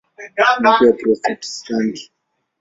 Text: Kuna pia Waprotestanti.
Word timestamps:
Kuna 0.35 0.73
pia 0.79 0.87
Waprotestanti. 0.87 2.11